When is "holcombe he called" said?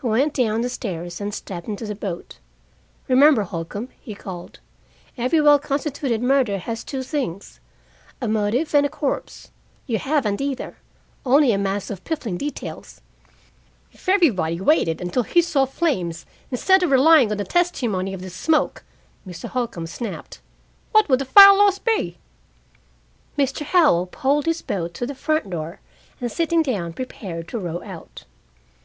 3.42-4.60